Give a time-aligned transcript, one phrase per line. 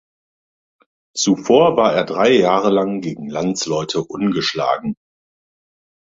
[1.15, 4.95] Zuvor war er drei Jahre lang gegen Landsleute ungeschlagen.